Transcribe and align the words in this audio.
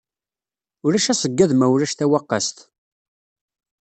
Ulac 0.85 1.05
aseyyaḍ 1.11 1.51
ma 1.55 1.67
ulac 1.73 1.91
tawaqqast. 1.95 2.57